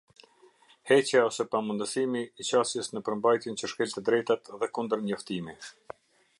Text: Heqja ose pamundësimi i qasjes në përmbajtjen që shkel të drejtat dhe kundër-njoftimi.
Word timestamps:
Heqja 0.91 1.19
ose 1.25 1.45
pamundësimi 1.55 2.23
i 2.43 2.47
qasjes 2.49 2.91
në 2.95 3.03
përmbajtjen 3.09 3.61
që 3.63 3.71
shkel 3.75 3.95
të 3.97 4.05
drejtat 4.09 4.53
dhe 4.63 4.71
kundër-njoftimi. 4.79 5.59